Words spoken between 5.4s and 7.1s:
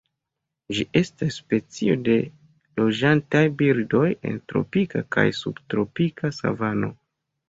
subtropika savano.